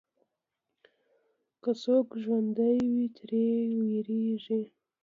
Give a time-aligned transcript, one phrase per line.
[1.63, 3.47] که څوک ژوندی وي، ترې
[3.85, 4.61] وېرېږي.